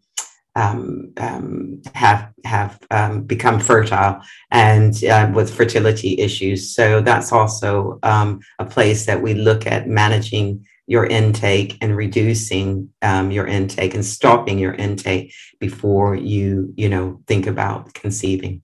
[0.56, 6.74] um, um, have have um, become fertile and uh, with fertility issues.
[6.74, 12.88] So that's also um, a place that we look at managing your intake and reducing
[13.02, 18.62] um, your intake and stopping your intake before you you know think about conceiving.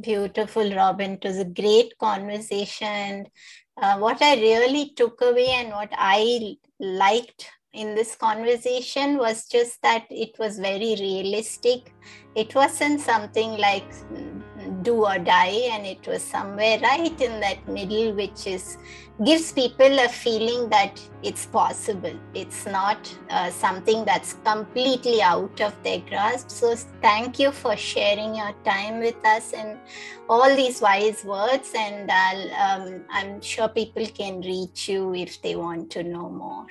[0.00, 1.14] Beautiful, Robyn.
[1.14, 3.26] It was a great conversation.
[3.80, 9.80] uh, what I really took away and what I liked in this conversation was just
[9.82, 11.94] that it was very realistic.
[12.34, 13.84] It wasn't something like
[14.82, 18.76] do or die and it was somewhere right in that middle which is
[19.24, 22.14] gives people a feeling that it's possible.
[22.34, 26.50] It's not uh, something that's completely out of their grasp.
[26.50, 29.78] So thank you for sharing your time with us and
[30.28, 35.90] all these wise words and um, i'm sure people can reach you if they want
[35.90, 36.66] to know more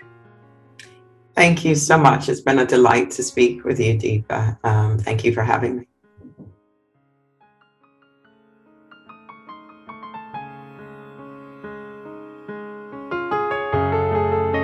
[1.38, 2.30] Thank you so much.
[2.30, 4.58] It's been a delight to speak with you, Deepa.
[4.64, 5.88] Um, thank you for having me.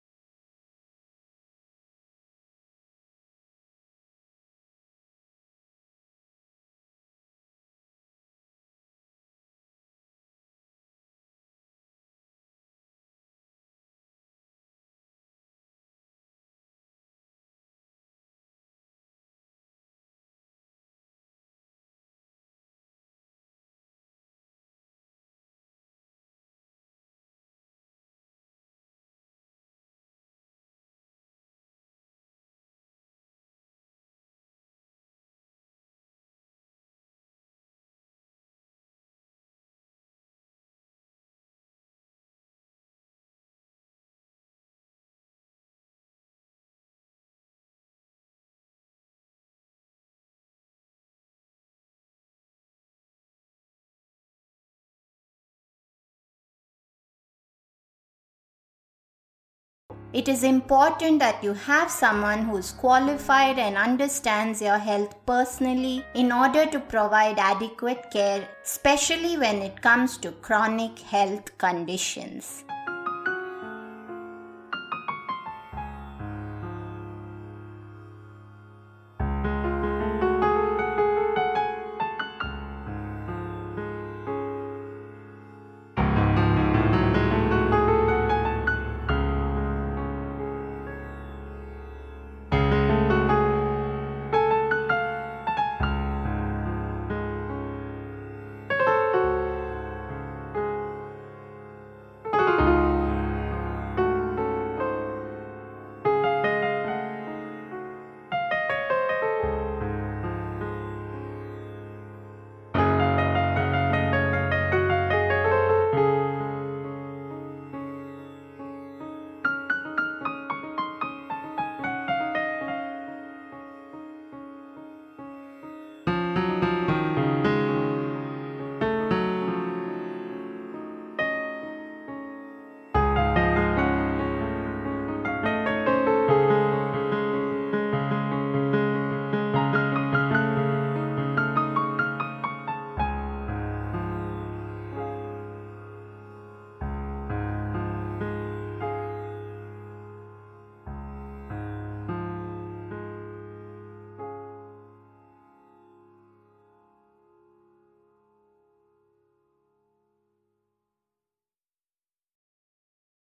[60.11, 66.03] It is important that you have someone who is qualified and understands your health personally
[66.15, 72.63] in order to provide adequate care, especially when it comes to chronic health conditions.